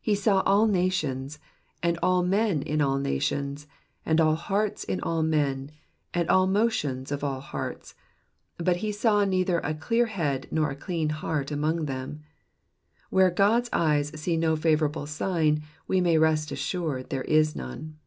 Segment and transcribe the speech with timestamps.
[0.00, 1.38] He saw all nations,
[1.82, 3.66] and all men in all nations,
[4.02, 5.72] and all hearts in all men,
[6.14, 7.94] and all motions of all hearts,
[8.56, 12.24] but he saw neither a clear head nor a clean heart among them all.
[13.10, 17.98] Where God's eyes see no favourable sign we may rest assured there is none.